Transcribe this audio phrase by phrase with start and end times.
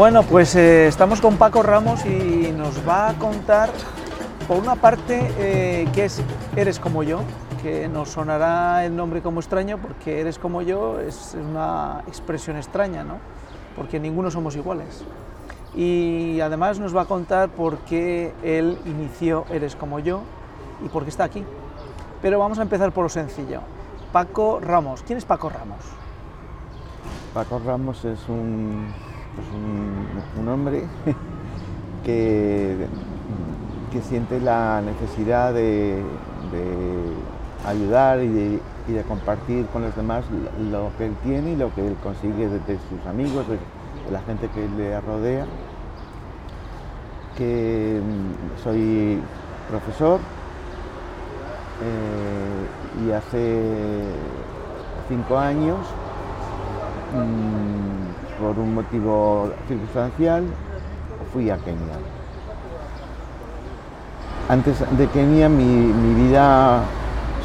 [0.00, 3.68] Bueno, pues eh, estamos con Paco Ramos y nos va a contar,
[4.48, 6.22] por una parte, eh, que es
[6.56, 7.20] Eres como yo,
[7.60, 13.04] que nos sonará el nombre como extraño porque Eres como yo es una expresión extraña,
[13.04, 13.18] ¿no?
[13.76, 15.04] Porque ninguno somos iguales.
[15.74, 20.22] Y además nos va a contar por qué él inició Eres como yo
[20.82, 21.44] y por qué está aquí.
[22.22, 23.60] Pero vamos a empezar por lo sencillo.
[24.14, 25.02] Paco Ramos.
[25.02, 25.84] ¿Quién es Paco Ramos?
[27.34, 29.09] Paco Ramos es un
[29.40, 30.84] pues un, hombre
[32.04, 32.86] que,
[33.92, 36.02] que, siente la necesidad de,
[37.66, 40.24] ayudar y de, compartir con los demás
[40.70, 43.58] lo que él tiene y lo que él consigue desde sus amigos, de,
[44.10, 45.46] la gente que le rodea.
[47.36, 49.20] Que mm, soy
[49.70, 50.20] profesor
[51.80, 53.60] eh, y hace
[55.08, 55.78] cinco años
[57.14, 57.99] mm,
[58.40, 60.44] por un motivo circunstancial,
[61.32, 61.98] fui a Kenia.
[64.48, 66.82] Antes de Kenia mi, vida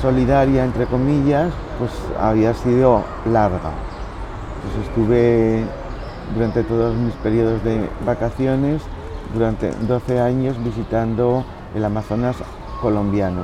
[0.02, 3.72] solidaria, entre comillas, pues había sido larga.
[4.62, 5.64] Pues estuve
[6.34, 8.82] durante todos mis periodos de vacaciones,
[9.34, 11.44] durante 12 años visitando
[11.76, 12.38] el Amazonas
[12.82, 13.42] colombiano,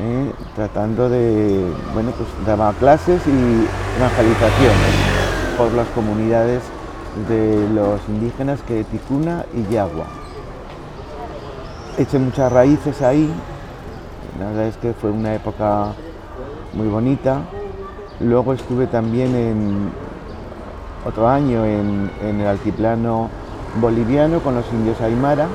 [0.00, 0.32] ¿eh?
[0.56, 5.09] tratando de, bueno, pues daba clases y evangelizaciones
[5.60, 6.62] por las comunidades
[7.28, 10.06] de los indígenas que Ticuna y Yagua.
[11.98, 13.30] Eché muchas raíces ahí,
[14.38, 15.88] la verdad es que fue una época
[16.72, 17.42] muy bonita.
[18.20, 19.90] Luego estuve también en
[21.04, 23.28] otro año en, el altiplano
[23.82, 25.46] boliviano con los indios Aymara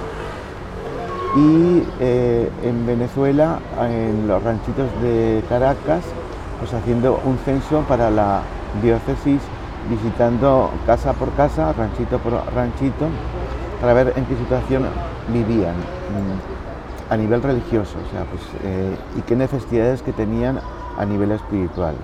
[1.36, 6.04] y eh, en Venezuela, en los ranchitos de Caracas,
[6.60, 8.44] pues haciendo un censo para la
[8.84, 9.42] diócesis
[9.90, 13.08] visitando casa por casa, ranchito por ranchito,
[13.80, 14.86] para ver en qué situación
[15.28, 20.60] vivían mm, a nivel religioso, o sea, pues, eh, y qué necesidades que tenían
[20.98, 21.96] a nivel espiritual.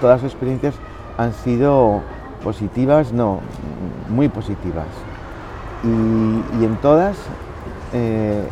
[0.00, 0.74] Todas las experiencias
[1.18, 2.00] han sido
[2.42, 3.40] positivas, no,
[4.08, 4.86] muy positivas.
[5.84, 7.16] Y, en todas
[7.92, 8.44] eh,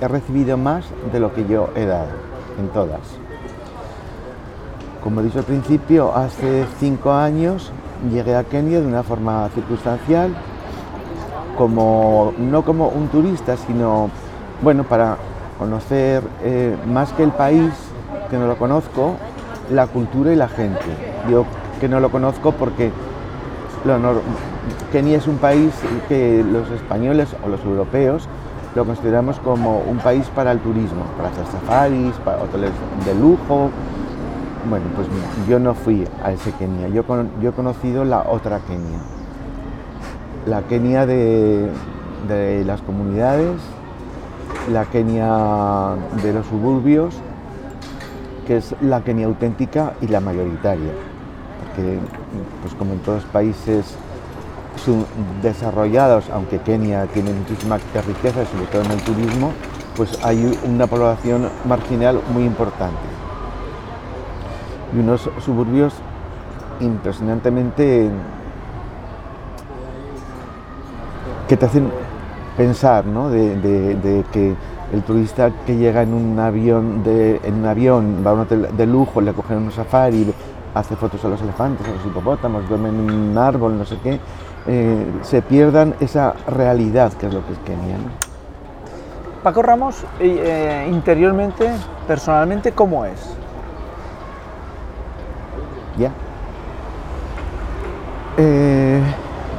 [0.00, 2.10] he recibido más de lo que yo he dado,
[2.58, 3.25] en todas.
[5.06, 7.70] Como he dicho al principio, hace cinco años
[8.10, 10.34] llegué a Kenia de una forma circunstancial,
[11.56, 14.10] como, no como un turista, sino
[14.62, 15.16] bueno, para
[15.60, 17.70] conocer eh, más que el país,
[18.30, 19.14] que no lo conozco,
[19.70, 20.82] la cultura y la gente.
[21.30, 21.46] Yo
[21.80, 22.90] que no lo conozco porque
[24.90, 25.72] Kenia es un país
[26.08, 28.28] que los españoles o los europeos
[28.74, 32.72] lo consideramos como un país para el turismo, para hacer safaris, para hoteles
[33.04, 33.70] de lujo,
[34.68, 35.08] bueno, pues
[35.48, 38.98] yo no fui a ese Kenia, yo, he conocido la otra Kenia,
[40.46, 41.70] la Kenia de,
[42.64, 43.60] las comunidades,
[44.72, 47.14] la Kenia de los suburbios,
[48.46, 50.92] que es la Kenia auténtica y la mayoritaria,
[51.60, 51.98] porque
[52.62, 53.96] pues como en todos los países
[55.42, 59.52] desarrollados, aunque Kenia tiene muchísima riqueza, sobre todo en el turismo,
[59.96, 63.25] pues hay una población marginal muy importante
[64.94, 65.94] y unos suburbios
[66.80, 68.10] impresionantemente
[71.48, 71.90] que te hacen
[72.56, 73.28] pensar ¿no?
[73.30, 74.54] de, que
[74.92, 79.20] el turista que llega en un avión de, en un avión va a de lujo
[79.20, 80.32] le cogen un safari
[80.74, 84.20] hace fotos a los elefantes a los hipopótamos duerme en un árbol no sé qué
[84.68, 87.96] eh, se pierdan esa realidad que es lo que es Kenia
[89.42, 91.70] Paco Ramos eh, interiormente
[92.06, 93.36] personalmente cómo es
[95.98, 96.10] ¿Ya?
[98.38, 99.00] Eh,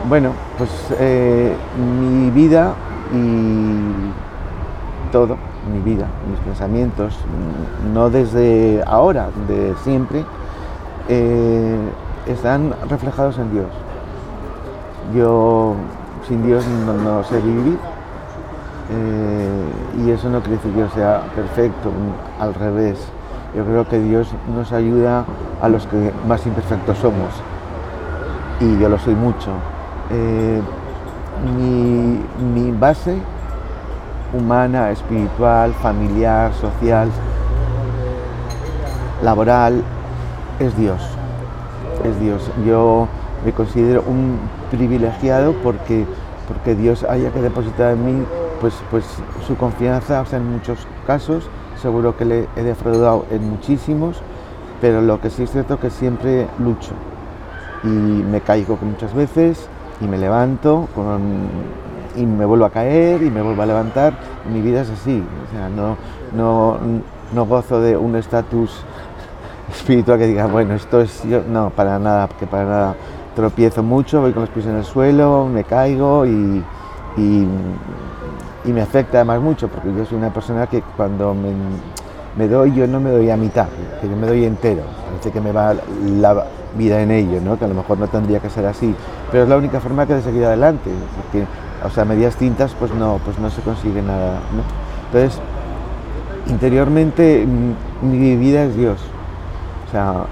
[0.07, 2.73] bueno, pues eh, mi vida
[3.11, 5.35] y todo,
[5.71, 7.17] mi vida, mis pensamientos,
[7.91, 10.23] no desde ahora, de siempre,
[11.09, 11.75] eh,
[12.27, 13.67] están reflejados en Dios.
[15.15, 15.73] Yo
[16.27, 17.79] sin Dios no, sé vivir
[20.05, 21.89] y eso no quiere decir que yo sea perfecto,
[22.39, 22.97] al revés
[23.57, 25.25] yo creo que Dios nos ayuda
[25.63, 27.33] a los que más imperfectos somos
[28.59, 29.49] y yo lo soy mucho.
[30.11, 30.61] Eh,
[32.53, 33.17] mi, base
[34.31, 37.09] humana, espiritual, familiar, social,
[39.23, 39.81] laboral,
[40.59, 41.01] es Dios.
[42.03, 42.51] Es Dios.
[42.63, 43.07] Yo
[43.43, 44.37] me considero un
[44.69, 46.05] privilegiado porque,
[46.47, 48.25] porque Dios haya que depositar en mí
[48.61, 49.03] pues, pues
[49.47, 54.21] su confianza, en muchos casos seguro que le he defraudado en muchísimos,
[54.81, 56.91] pero lo que sí es cierto es que siempre lucho.
[57.83, 59.69] Y me caigo muchas veces
[60.01, 60.87] y me levanto
[62.15, 64.13] y me vuelvo a caer y me vuelvo a levantar.
[64.51, 65.97] Mi vida es así, o sea, no,
[66.35, 66.77] no,
[67.33, 68.83] no gozo de un estatus
[69.71, 72.95] espiritual que diga, bueno, esto es yo, no, para nada, que para nada.
[73.35, 76.63] Tropiezo mucho, voy con los pies en el suelo, me caigo y,
[77.17, 77.47] y,
[78.73, 81.49] me afecta además mucho, porque yo soy una persona que cuando me,
[82.37, 83.67] me, doy, yo no me doy a mitad,
[84.01, 85.75] que yo me doy entero, parece que me va
[86.19, 86.45] la
[86.77, 87.57] vida en ello, ¿no?
[87.57, 88.93] que a lo mejor no tendría que ser así,
[89.31, 91.45] pero es la única forma que de seguir adelante, porque,
[91.85, 94.39] o sea, medias tintas pues no, pues no se consigue nada.
[94.53, 94.63] ¿no?
[95.07, 95.41] Entonces,
[96.47, 97.47] interiormente
[98.01, 98.99] mi vida es Dios,
[99.87, 100.25] o sea,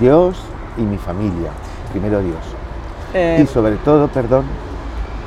[0.00, 0.36] Dios
[0.76, 1.50] y mi familia,
[1.92, 2.36] primero Dios.
[3.14, 4.44] Eh, y sobre todo, perdón,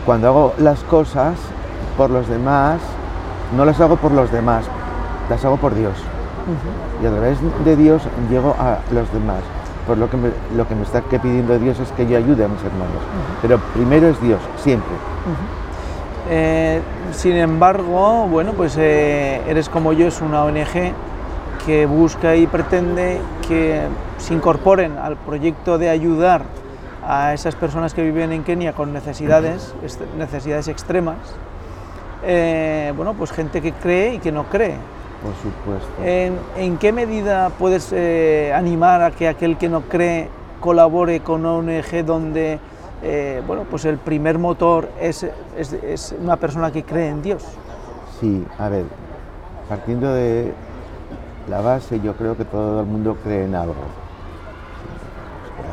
[0.06, 1.36] cuando hago las cosas
[1.98, 2.80] por los demás,
[3.56, 4.66] no las hago por los demás,
[5.30, 5.94] las hago por Dios.
[7.02, 9.42] Y a través de Dios llego a los demás.
[9.88, 12.48] Por lo que me, lo que me está pidiendo Dios es que yo ayude a
[12.48, 13.02] mis hermanos.
[13.42, 14.94] Pero primero es Dios, siempre.
[16.30, 20.94] Eh, sin embargo, bueno, pues eh, Eres como yo es una ONG
[21.66, 23.82] que busca y pretende que
[24.18, 26.44] se incorporen al proyecto de ayudar
[27.06, 29.74] a esas personas que viven en Kenia con necesidades,
[30.18, 31.18] necesidades extremas.
[32.24, 34.76] Eh, bueno, pues gente que cree y que no cree.
[35.22, 35.88] Por supuesto.
[36.04, 37.94] ¿En, qué medida puedes
[38.54, 40.30] animar a que aquel que no cree
[40.60, 42.60] colabore con una ONG donde
[43.04, 45.26] eh, bueno, pues el primer motor es,
[45.58, 47.44] es, una persona que cree en Dios.
[48.20, 48.86] Sí, a ver,
[49.68, 50.54] partiendo de
[51.50, 53.74] la base, yo creo que todo el mundo cree en algo.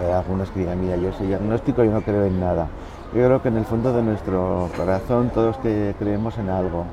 [0.01, 2.69] Hay algunos que digan, mira, yo soy agnóstico y no creo en nada.
[3.15, 6.85] Yo creo que en el fondo de nuestro corazón todos que creemos en algo.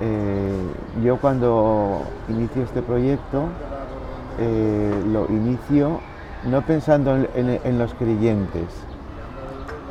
[0.00, 0.72] Eh,
[1.04, 3.44] yo cuando inicio este proyecto,
[4.38, 6.00] eh, lo inicio
[6.44, 8.66] no pensando en los creyentes,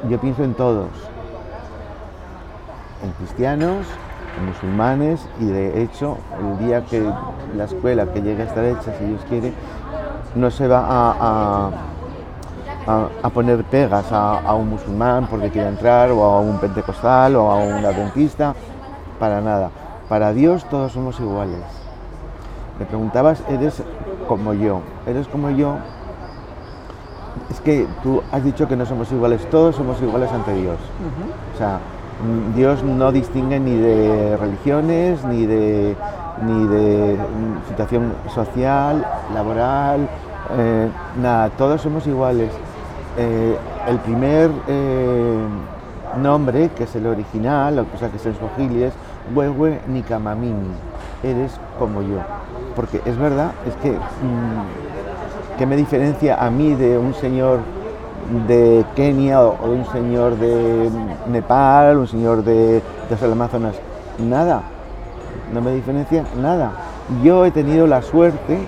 [0.09, 0.89] yo pienso en todos,
[3.03, 3.87] en cristianos,
[4.37, 7.01] en musulmanes y de hecho el día que
[7.55, 9.53] la escuela que llegue a estar hecha, si Dios quiere,
[10.35, 11.69] no se va a, a,
[13.33, 17.85] poner pegas a, un musulmán porque quiere entrar o a un pentecostal o a un
[17.85, 18.53] adventista,
[19.19, 19.69] para nada.
[20.09, 21.63] Para Dios todos somos iguales.
[22.79, 23.81] Me preguntabas, eres
[24.27, 25.77] como yo, eres como yo
[27.49, 30.77] es que tú has dicho que no somos iguales, todos somos iguales ante Dios.
[31.53, 31.79] O sea,
[32.55, 35.95] Dios no distingue ni de religiones, ni de,
[36.45, 37.17] ni de
[37.69, 40.07] situación social, laboral,
[40.57, 40.89] eh,
[41.21, 42.51] nada, todos somos iguales.
[43.17, 43.57] Eh,
[43.87, 45.45] el primer eh,
[46.21, 48.93] nombre, que es el original, o sea, que es en Swahili, es
[49.35, 50.73] Wewe Nikamamini,
[51.23, 52.17] eres como yo.
[52.75, 53.91] Porque es verdad, es que...
[53.91, 54.93] Mm,
[55.57, 57.59] ¿Qué me diferencia a mí de un señor
[58.47, 60.89] de Kenia o, de un señor de
[61.27, 63.75] Nepal, un señor de, de Amazonas?
[64.17, 64.63] Nada,
[65.53, 66.71] no me diferencia nada.
[67.23, 68.65] Yo he tenido la suerte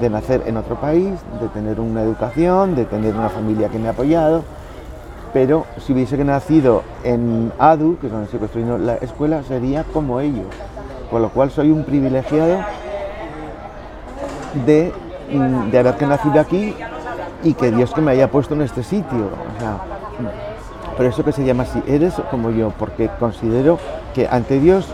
[0.00, 3.88] de nacer en otro país, de tener una educación, de tener una familia que me
[3.88, 4.44] ha apoyado,
[5.32, 10.20] pero si hubiese nacido en ADU, que es donde se construyó la escuela, sería como
[10.20, 10.46] ellos.
[11.10, 12.58] Por lo cual soy un privilegiado
[14.66, 14.92] de
[15.70, 16.74] de haber nacido aquí
[17.42, 19.26] y que Dios que me haya puesto en este sitio.
[19.26, 19.78] O sea,
[20.96, 23.78] por eso que se llama así, eres como yo, porque considero
[24.14, 24.88] que ante Dios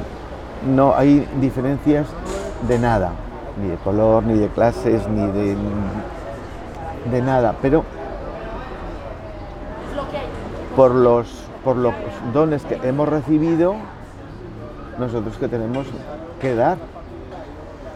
[0.75, 2.07] no hay diferencias
[2.67, 3.12] de nada,
[3.61, 5.57] ni de color, ni de clases, ni de,
[7.11, 7.85] de nada, pero
[10.77, 11.27] por los,
[11.65, 11.95] por los
[12.33, 13.75] dones que hemos recibido,
[14.99, 15.87] nosotros que tenemos
[16.41, 16.79] que dar.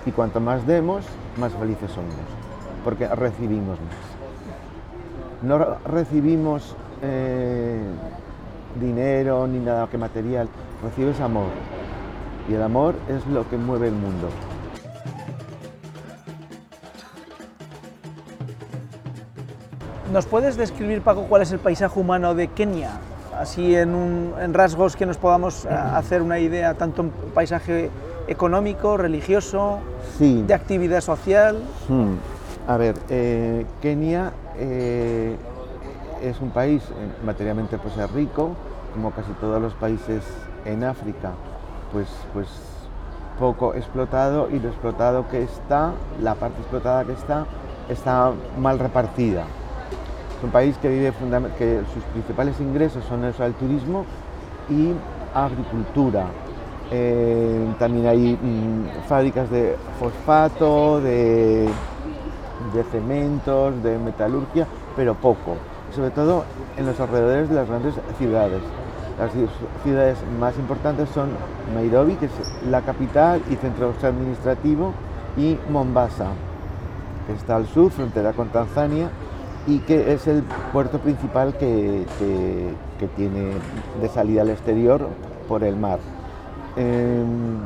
[0.05, 1.05] Y cuanto más demos,
[1.37, 2.15] más felices somos,
[2.85, 4.07] porque recibimos más.
[5.43, 7.81] No recibimos eh,
[8.81, 10.49] dinero ni nada que material,
[10.83, 11.49] recibes amor.
[12.49, 14.29] Y el amor es lo que mueve el mundo.
[20.13, 22.91] ¿Nos puedes describir, Paco, cuál es el paisaje humano de Kenia?
[23.37, 27.91] Así en, en rasgos que nos podamos eh, hacer una idea, tanto en paisaje
[28.29, 29.81] económico, religioso,
[30.19, 31.61] de actividad social.
[31.89, 32.15] Hmm.
[32.69, 35.37] A ver, eh, Kenia eh,
[36.23, 36.83] es un país
[37.25, 38.53] materialmente pues, rico,
[38.95, 40.23] como casi todos los países
[40.65, 41.33] en África,
[41.93, 42.49] pues, pues
[43.39, 47.45] poco explotado y lo explotado que está, la parte explotada que está,
[47.89, 49.45] está mal repartida.
[50.37, 51.13] Es un país que vive
[51.59, 54.05] que sus principales ingresos son el turismo
[54.69, 54.93] y
[55.35, 56.27] agricultura.
[56.91, 61.69] Eh, también hay mm, fábricas de fosfato, de,
[62.75, 65.57] de, cementos, de metalurgia, pero poco.
[65.95, 66.45] sobre todo
[66.77, 68.61] en los alrededores de las grandes ciudades.
[69.19, 69.31] Las
[69.83, 71.31] ciudades más importantes son
[71.75, 72.33] Nairobi, que es
[72.71, 74.93] la capital y centro administrativo,
[75.39, 76.27] y Mombasa,
[77.27, 79.09] que está al sur, frontera con Tanzania,
[79.67, 80.43] y que es el
[80.73, 82.05] puerto principal que,
[83.17, 83.53] tiene
[84.01, 85.09] de salida al exterior
[85.49, 85.99] por el mar.
[86.77, 87.59] Em,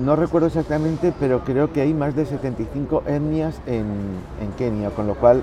[0.00, 3.84] no recuerdo exactamente, pero creo que hay más de 75 etnias en,
[4.56, 5.42] Kenia, con lo cual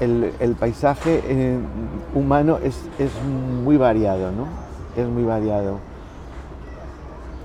[0.00, 1.58] el, paisaje eh,
[2.14, 2.76] humano es,
[3.64, 4.46] muy variado, ¿no?
[5.00, 5.78] Es muy variado.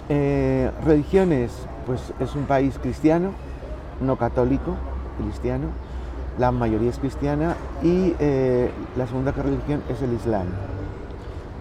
[0.09, 1.51] Eh, religiones,
[1.85, 3.31] pues es un país cristiano,
[4.01, 4.75] no católico,
[5.21, 5.67] cristiano.
[6.41, 10.48] La mayoría es cristiana y eh, la segunda religión es el Islam.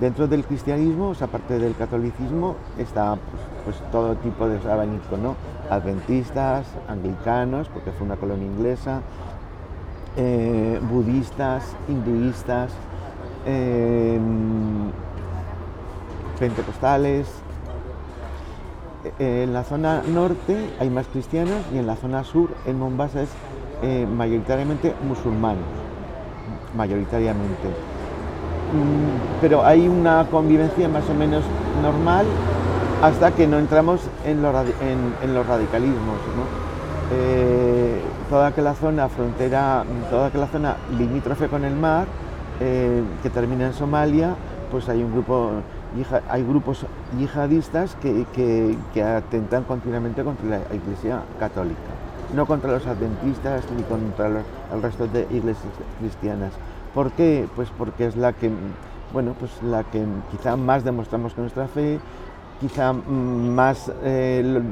[0.00, 3.18] Dentro del cristianismo, aparte del catolicismo, está
[3.64, 5.36] pues, pues, todo tipo de abanico, ¿no?
[5.68, 9.02] Adventistas, anglicanos, porque fue una colonia inglesa,
[10.16, 12.72] eh, budistas, hinduistas,
[13.44, 14.90] em,
[16.38, 17.26] pentecostales.
[19.04, 23.22] E, en la zona norte hay más cristianos y en la zona sur, en Mombasa,
[23.22, 23.30] es
[23.82, 25.64] eh, mayoritariamente musulmanes,
[26.76, 27.68] mayoritariamente.
[27.68, 31.42] Mm, pero hay una convivencia más o menos
[31.82, 32.26] normal
[33.02, 34.54] hasta que no entramos en, los
[35.46, 36.18] radicalismos.
[37.12, 42.06] Eh, toda aquella zona frontera, toda aquella zona limítrofe con el mar,
[42.60, 44.34] eh, que termina en Somalia,
[44.70, 45.50] pues hay un grupo
[46.28, 46.86] hay grupos
[47.18, 51.80] yihadistas que, atentan continuamente contra la Iglesia Católica,
[52.34, 56.52] no contra los adventistas ni contra el resto de iglesias cristianas.
[56.94, 57.48] ¿Por qué?
[57.56, 58.50] Pues porque es la que,
[59.12, 61.98] bueno, pues la que quizá más demostramos con nuestra fe,
[62.60, 64.62] quizá más, eh,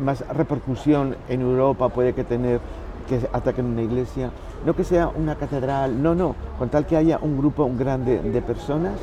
[0.00, 2.60] más repercusión en Europa puede que tener
[3.08, 4.30] que ataquen una iglesia,
[4.64, 8.42] no que sea una catedral, no, no, con tal que haya un grupo grande de
[8.42, 8.98] personas,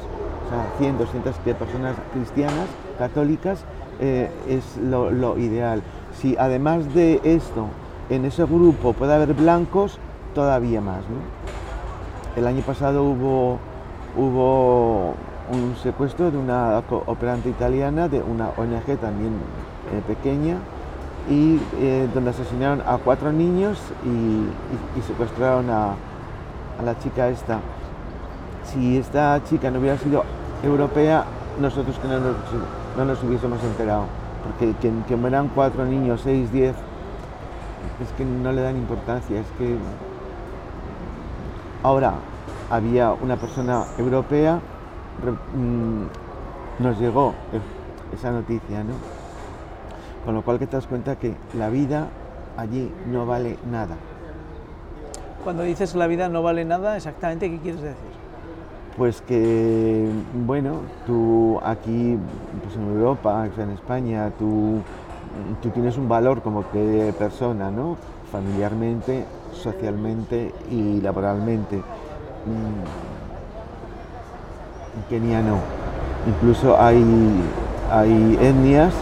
[0.53, 2.67] sea, 100, 200 personas cristianas,
[2.97, 3.63] católicas,
[3.99, 5.81] eh, es lo, ideal.
[6.19, 7.67] Si además de esto,
[8.09, 9.99] en ese grupo puede haber blancos,
[10.33, 11.03] todavía más.
[12.35, 13.59] El año pasado hubo,
[14.17, 15.13] hubo
[15.51, 19.33] un secuestro de una operante italiana, de una ONG también
[19.91, 20.57] eh, pequeña,
[21.29, 25.95] y eh, donde asesinaron a cuatro niños y, secuestraron a,
[26.83, 27.59] la chica esta.
[28.65, 30.23] Si esta chica no hubiera sido
[30.63, 31.25] europea,
[31.59, 32.35] nosotros que no nos,
[32.97, 34.05] no nos hubiésemos enterado,
[34.43, 36.75] porque que, que cuatro niños, seis, diez,
[38.01, 39.77] es que no le dan importancia, es que
[41.83, 42.13] Ahora,
[42.69, 44.61] había una persona europea,
[45.53, 47.33] mm, nos llegó
[48.13, 48.93] esa noticia, ¿no?
[50.23, 52.07] Con lo cual que te das cuenta que la vida
[52.55, 53.97] allí no vale nada.
[55.43, 58.12] Cuando dices la vida no vale nada, exactamente qué quieres decir?
[58.97, 60.07] Pues que,
[60.45, 62.15] bueno, tú aquí,
[62.63, 64.81] pues en Europa, en España, tú,
[65.73, 67.97] tienes un valor como que persona, ¿no?
[68.31, 71.77] Familiarmente, socialmente y laboralmente.
[71.77, 72.83] Mm,
[74.95, 75.57] en Kenia no.
[76.27, 77.03] Incluso hay,
[77.91, 78.93] hay etnias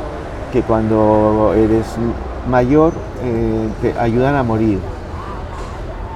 [0.53, 1.97] que cuando eres
[2.49, 2.93] mayor
[3.23, 4.79] eh, te ayudan a morir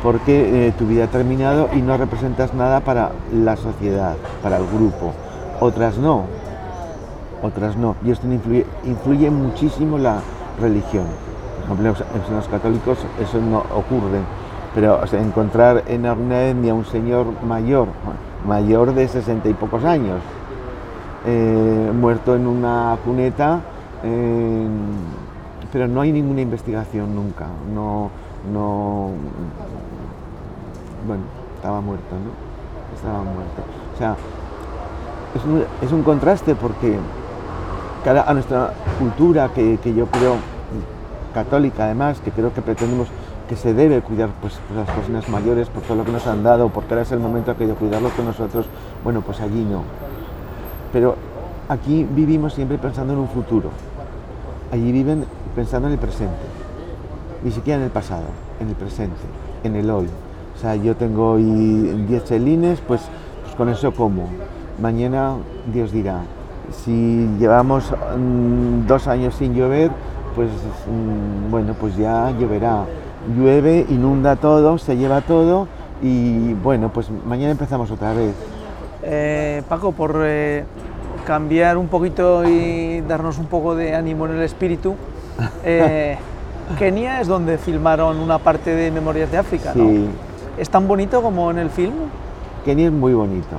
[0.05, 4.67] porque eh, tu vida ha terminado y no representas nada para la sociedad, para el
[4.67, 5.13] grupo.
[5.59, 6.25] Otras no,
[7.41, 7.95] otras no.
[8.05, 10.19] Y esto influye, muchísimo la
[10.61, 11.05] religión.
[11.67, 14.19] Por ejemplo, en los católicos eso no ocurre
[14.75, 17.87] pero encontrar en alguna etnia un señor mayor,
[18.45, 20.19] mayor de sesenta y pocos años,
[21.25, 23.61] eh, muerto en una cuneta,
[25.71, 28.11] pero no hay ninguna investigación nunca, no,
[28.51, 29.09] no,
[31.07, 31.23] bueno,
[31.55, 32.95] estaba muerto, ¿no?
[32.95, 33.61] Estaba muerto.
[33.93, 34.15] O sea,
[35.35, 36.97] es un, es un contraste porque
[38.03, 40.35] cara a nuestra cultura, que, que yo creo
[41.33, 43.09] católica además, que creo que pretendemos
[43.49, 46.69] que se debe cuidar pues, las personas mayores por todo lo que nos han dado,
[46.69, 48.65] porque ahora es el momento de cuidarlos con nosotros,
[49.03, 49.83] bueno, pues allí no.
[50.91, 51.15] Pero
[51.69, 53.69] aquí vivimos siempre pensando en un futuro.
[54.71, 55.25] Allí viven
[55.55, 56.54] pensando en el presente.
[57.45, 58.25] Ni siquiera en el pasado,
[58.59, 59.15] en el presente,
[59.63, 60.07] en el hoy.
[60.55, 63.01] O sea, yo tengo hoy 10 chelines, pues,
[63.43, 64.27] pues con eso como.
[64.81, 65.35] Mañana
[65.71, 66.23] Dios dirá.
[66.83, 69.91] Si llevamos mm, dos años sin llover,
[70.35, 72.85] pues mm, bueno, pues ya lloverá
[73.37, 75.67] llueve, inunda todo, se lleva todo
[76.01, 78.33] y bueno, pues mañana empezamos otra vez.
[79.03, 80.65] Eh, Paco, por eh,
[81.25, 84.95] cambiar un poquito y darnos un poco de ánimo en el espíritu,
[85.63, 86.17] eh,
[86.77, 90.09] Kenia es donde filmaron una parte de Memorias de África, sí,
[90.57, 91.93] ¿Es tan bonito como en el film?
[92.63, 93.57] Kenia es muy bonito.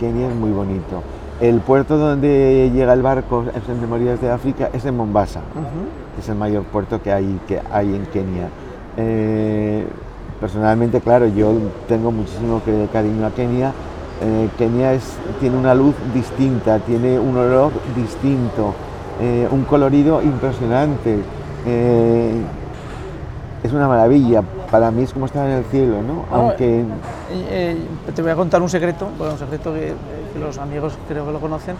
[0.00, 1.02] Kenia es muy bonito.
[1.40, 5.40] El puerto donde llega el barco en Memorias de África es en Mombasa,
[6.18, 8.48] es el mayor puerto que hay, que hay en Kenia.
[8.96, 9.84] Eh,
[10.40, 11.52] personalmente, claro, yo
[11.88, 12.62] tengo muchísimo
[12.92, 13.72] cariño a Kenia.
[14.22, 15.02] Eh, Kenia es,
[15.40, 18.74] tiene una luz distinta, tiene un olor distinto,
[19.20, 21.18] eh, un colorido impresionante.
[21.66, 22.42] Es
[23.72, 24.42] una maravilla
[24.72, 26.24] para mí es como estar en el cielo, ¿no?
[26.32, 26.80] Aunque...
[26.80, 26.84] Eh,
[27.30, 27.76] eh,
[28.16, 29.92] te voy a contar un secreto, bueno, un secreto que,
[30.40, 31.76] los amigos creo que lo conocen.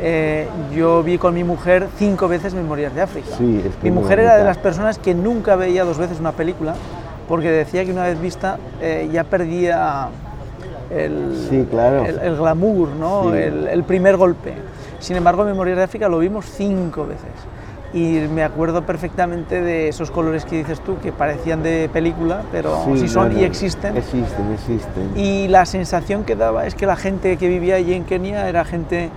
[0.00, 3.34] Eh, yo vi con mi mujer cinco veces Memorias de África.
[3.36, 6.74] Sí, es mi mujer era de las personas que nunca veía dos veces una película
[7.26, 8.58] porque decía que una vez vista
[9.10, 10.08] ya perdía
[10.90, 12.06] el, sí, claro.
[12.06, 13.34] el, glamour, ¿no?
[13.34, 14.54] El, el primer golpe.
[15.00, 17.32] Sin embargo, Memorias de África lo vimos cinco veces
[17.92, 22.84] y me acuerdo perfectamente de esos colores que dices tú, que parecían de película, pero
[22.84, 23.96] sí, son y existen.
[23.96, 25.12] Existen, existen.
[25.16, 28.64] Y la sensación que daba es que la gente que vivía allí en Kenia era
[28.64, 29.08] gente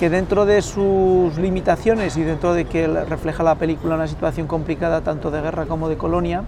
[0.00, 5.00] que dentro de sus limitaciones y dentro de que refleja la película una situación complicada
[5.00, 6.42] tanto de guerra como de colonia,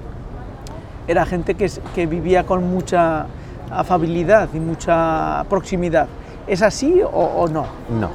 [1.07, 3.27] era gente que, que vivía con mucha
[3.71, 6.09] afabilidad y mucha proximidad.
[6.47, 7.67] ¿Es así o, o no?
[7.89, 8.11] No,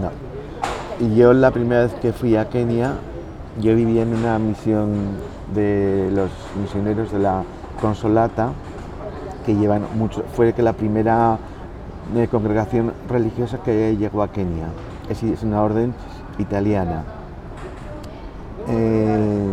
[0.00, 0.25] no.
[0.98, 2.94] Y yo la primera vez que fui a Kenia,
[3.60, 4.94] yo vivía en una misión
[5.54, 7.42] de los misioneros de la
[7.80, 8.52] Consolata,
[9.44, 11.36] que llevan mucho, fue que la primera
[12.16, 14.68] eh, congregación religiosa que llegó a Kenia.
[15.10, 15.92] Es, es una orden
[16.38, 17.04] italiana.
[18.68, 19.48] Eh,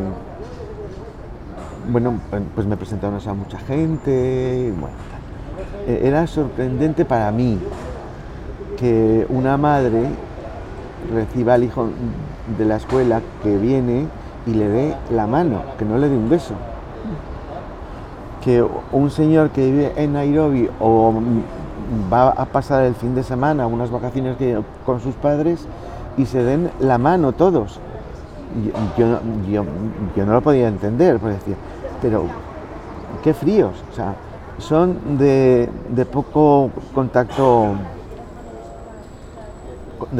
[1.89, 2.19] bueno,
[2.55, 4.69] pues me presentaron a mucha gente.
[4.69, 7.59] Eh, era sorprendente para mí
[8.77, 10.07] que una madre
[11.11, 11.89] reciba al hijo
[12.57, 14.07] de la escuela que viene
[14.45, 16.53] y le dé la mano, que no le dé un beso.
[18.43, 21.13] Que un señor que vive en Nairobi o
[22.11, 24.35] va a pasar el fin de semana, unas vacaciones
[24.85, 25.65] con sus padres
[26.17, 27.79] y se den la mano todos.
[28.97, 31.55] Yo, no lo podía entender, porque decía,
[32.01, 32.25] pero
[33.23, 34.13] qué fríos, o sea,
[34.59, 37.69] son de, de poco contacto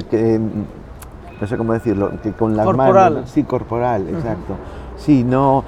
[0.10, 0.40] que,
[1.40, 3.24] no sé cómo decirlo, que con las corporal.
[3.26, 4.56] Sí, corporal, exacto.
[4.98, 5.64] Sí, no,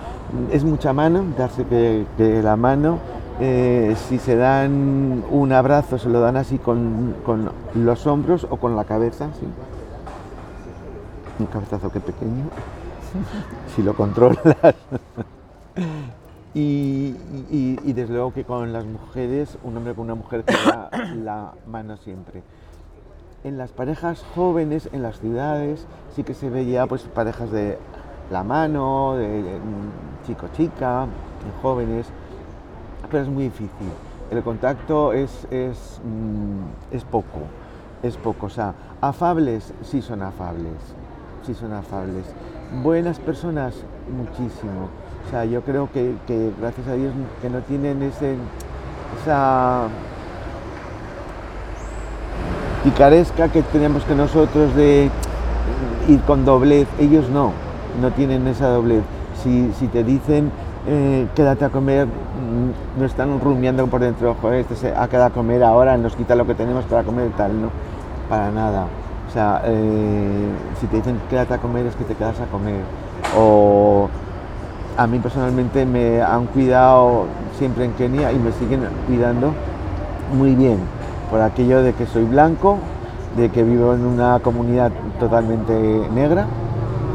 [0.51, 2.99] es mucha mano, darse que, la mano.
[3.41, 7.15] Eh, si se dan un abrazo, se lo dan así con,
[7.73, 9.45] los hombros o con la cabeza, sí.
[11.37, 12.45] Un cabezazo que pequeño,
[13.75, 14.39] si lo controlas.
[16.53, 17.13] y,
[17.91, 20.89] desde luego que con las mujeres, un hombre con una mujer que da
[21.21, 22.41] la mano siempre
[23.45, 27.77] en las parejas jóvenes, en las ciudades, sí que se veía pues parejas de
[28.31, 29.59] la mano, de,
[30.25, 31.05] chico-chica,
[31.61, 32.07] jóvenes,
[33.11, 33.91] pero es muy difícil.
[34.31, 37.41] El contacto es, es, mm, es poco,
[38.01, 38.47] es poco.
[38.47, 40.95] O sea, afables sí son afables,
[41.45, 42.25] sí son afables.
[42.81, 43.75] Buenas personas,
[44.11, 44.89] muchísimo.
[45.27, 48.37] O sea, yo creo que, que gracias a Dios que no tienen ese,
[49.21, 49.87] esa
[52.85, 55.09] picaresca que tenemos que nosotros de
[56.07, 57.51] ir con doblez, ellos no,
[57.99, 59.01] no tienen esa doblez.
[59.41, 60.51] Si, si te dicen
[60.87, 65.25] eh, quédate a comer, mm, no están rumiando por dentro, joder, este se ha quedado
[65.25, 67.69] a comer ahora, nos quita lo que tenemos para comer y tal, no,
[68.29, 68.85] para nada.
[69.27, 70.47] O sea, eh,
[70.79, 72.81] si te dicen quédate a comer es que te quedas a comer.
[73.35, 74.09] O
[74.95, 77.25] a mí personalmente me han cuidado
[77.57, 79.53] siempre en Kenia y me siguen cuidando
[80.37, 80.77] muy bien
[81.29, 82.77] por aquello de que soy blanco,
[83.35, 85.73] de que vivo en una comunidad totalmente
[86.13, 86.47] negra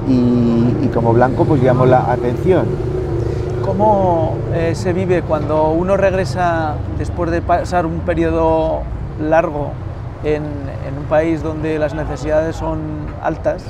[0.09, 2.66] y, como blanco pues llamo la atención.
[3.64, 8.81] ¿Cómo eh, se vive cuando uno regresa después de pasar un periodo
[9.20, 9.70] largo
[10.25, 10.42] en,
[10.99, 12.81] un país donde las necesidades son
[13.23, 13.64] altas?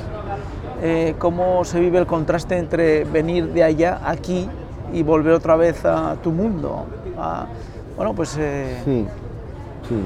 [0.81, 4.49] Eh, ¿Cómo se vive el contraste entre venir de allá aquí
[4.91, 6.85] y volver otra vez a tu mundo?
[7.95, 8.35] bueno, pues...
[8.39, 9.05] Eh, sí,
[9.91, 10.03] sí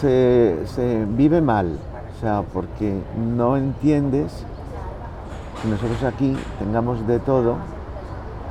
[0.00, 1.78] se, vive mal,
[2.16, 2.98] o sea, porque
[3.36, 4.44] no entiendes
[5.62, 7.56] que nosotros aquí tengamos de todo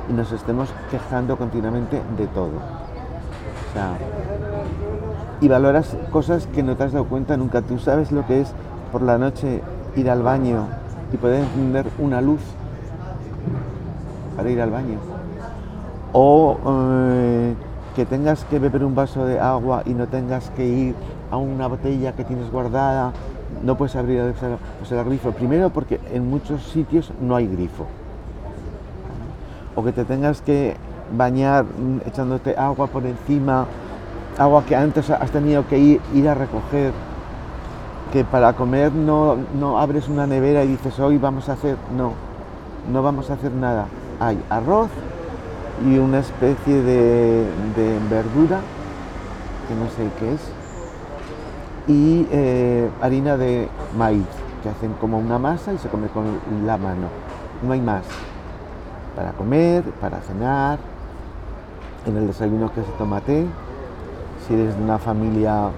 [0.08, 2.80] y nos estemos quejando continuamente de todo.
[5.40, 7.62] Y valoras cosas que no te has dado cuenta nunca.
[7.62, 8.52] Tú sabes lo que es
[8.92, 9.62] por la noche
[9.96, 10.66] ir al baño
[11.12, 12.40] y poder encender una luz
[14.36, 14.98] para ir al baño.
[16.12, 17.54] O eh,
[17.94, 20.94] que tengas que beber un vaso de agua y no tengas que ir
[21.30, 23.12] a una botella que tienes guardada,
[23.64, 25.32] no puedes abrir el, grifo.
[25.32, 27.86] Primero porque en muchos sitios no hay grifo.
[29.74, 30.76] O que te tengas que
[31.16, 31.64] bañar
[32.06, 33.66] echándote agua por encima,
[34.38, 36.92] agua que antes has tenido que ir, ir a recoger,
[38.12, 42.12] que para comer no, no abres una nevera y dices hoy vamos a hacer, no,
[42.92, 43.86] no vamos a hacer nada.
[44.20, 44.90] Hay arroz
[45.86, 47.44] y una especie de,
[47.76, 48.60] de verdura,
[49.68, 50.40] que no sé qué es,
[51.86, 54.26] y eh, harina de maíz,
[54.62, 56.24] que hacen como una masa y se come con
[56.66, 57.08] la mano.
[57.62, 58.04] No hay más.
[59.16, 60.78] Para comer, para cenar,
[62.06, 63.46] en el desayuno que se toma té,
[64.46, 65.70] si eres de una familia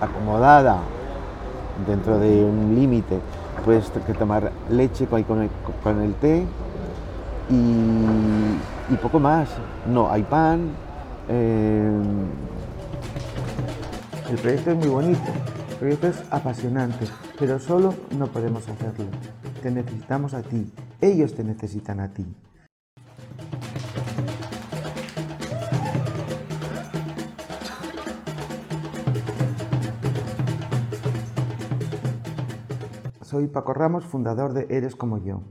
[0.00, 0.78] acomodada
[1.86, 3.20] dentro de un límite,
[3.64, 5.50] puedes que tomar leche con el,
[5.82, 6.46] con el té
[7.50, 9.48] y, poco más.
[9.86, 10.70] No, hay pan.
[11.28, 12.02] Eh,
[14.30, 15.32] el proyecto es muy bonito,
[15.70, 17.06] el proyecto es apasionante,
[17.38, 19.04] pero solo no podemos hacerlo.
[19.62, 22.26] Te necesitamos a ti, ellos te necesitan a ti.
[33.22, 35.44] Soy Paco Ramos, fundador de Eres como yo.